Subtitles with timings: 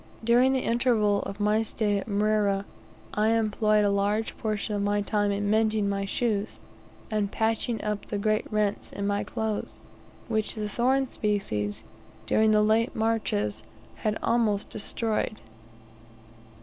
[0.23, 2.65] During the interval of my stay at Mrera
[3.13, 6.57] I employed a large portion of my time in mending my shoes,
[7.11, 9.79] and patching up the great rents in my clothes,
[10.27, 11.83] which the thorn species,
[12.25, 13.61] during the late marches,
[13.97, 15.37] had almost destroyed.